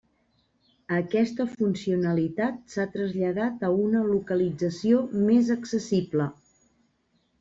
Aquesta 0.99 1.45
funcionalitat 1.51 2.57
s'ha 2.75 2.87
traslladat 2.95 3.61
a 3.69 3.71
una 3.83 4.03
localització 4.15 5.03
més 5.29 5.53
accessible. 5.61 6.29